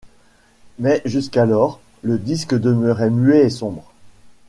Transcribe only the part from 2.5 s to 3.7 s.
demeurait muet et